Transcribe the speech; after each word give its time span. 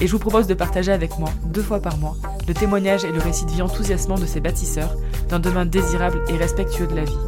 et 0.00 0.06
je 0.06 0.12
vous 0.12 0.18
propose 0.18 0.46
de 0.46 0.54
partager 0.54 0.92
avec 0.92 1.18
moi, 1.18 1.30
deux 1.44 1.62
fois 1.62 1.80
par 1.80 1.98
mois, 1.98 2.16
le 2.48 2.54
témoignage 2.54 3.04
et 3.04 3.12
le 3.12 3.20
récit 3.20 3.44
de 3.44 3.50
vie 3.50 3.62
enthousiasmant 3.62 4.18
de 4.18 4.26
ces 4.26 4.40
bâtisseurs 4.40 4.96
d'un 5.28 5.38
demain 5.38 5.66
désirable 5.66 6.22
et 6.28 6.36
respectueux 6.36 6.86
de 6.86 6.96
la 6.96 7.04
vie, 7.04 7.18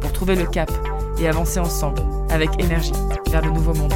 pour 0.00 0.12
trouver 0.12 0.34
le 0.34 0.46
cap 0.46 0.70
et 1.18 1.28
avancer 1.28 1.60
ensemble, 1.60 2.02
avec 2.30 2.50
énergie, 2.58 2.92
vers 3.30 3.44
le 3.44 3.50
nouveau 3.50 3.74
monde. 3.74 3.92